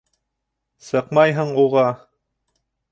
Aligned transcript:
Сыҡмайһың 0.87 1.55
уға! 1.67 1.87